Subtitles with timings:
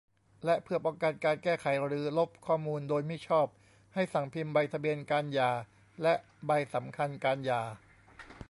[0.45, 3.47] และเพื่อป้องกันการแก้ไขหรือลบข้อมูลโดยมิชอบ
[3.93, 5.51] ให้สั่งพิมพ์ใบทะเบียนการหย่า
[6.01, 6.13] และ
[6.45, 7.61] ใบสำคัญการหย่า